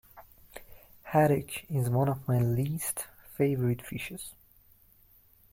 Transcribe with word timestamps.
Haddock 1.03 1.69
is 1.69 1.87
one 1.91 2.09
of 2.09 2.27
my 2.27 2.39
least 2.39 3.05
favourite 3.37 3.85
fishes 3.85 4.33